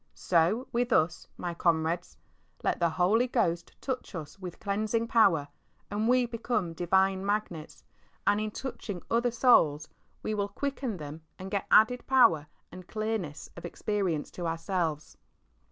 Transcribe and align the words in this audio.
So 0.15 0.67
with 0.71 0.91
us, 0.91 1.27
my 1.37 1.53
comrades. 1.53 2.17
Let 2.63 2.79
the 2.79 2.89
Holy 2.89 3.27
Ghost 3.27 3.73
touch 3.81 4.15
us 4.15 4.39
with 4.39 4.59
cleansing 4.59 5.07
power, 5.09 5.47
and 5.91 6.07
we 6.07 6.25
become 6.25 6.73
divine 6.73 7.23
Magnets, 7.23 7.83
and 8.25 8.41
in 8.41 8.49
touching 8.49 9.03
other 9.11 9.29
souls 9.29 9.87
we 10.23 10.33
will 10.33 10.49
quicken 10.49 10.97
them 10.97 11.21
and 11.37 11.51
get 11.51 11.67
added 11.69 12.07
power 12.07 12.47
and 12.71 12.87
clearness 12.87 13.51
of 13.55 13.63
experience 13.63 14.31
to 14.31 14.47
ourselves. 14.47 15.17